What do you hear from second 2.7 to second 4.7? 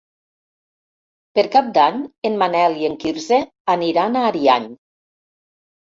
i en Quirze aniran a Ariany.